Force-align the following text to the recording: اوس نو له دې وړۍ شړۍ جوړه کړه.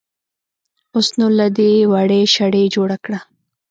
اوس 0.93 1.07
نو 1.17 1.27
له 1.39 1.47
دې 1.57 1.71
وړۍ 1.91 2.21
شړۍ 2.35 2.65
جوړه 2.75 2.97
کړه. 3.03 3.19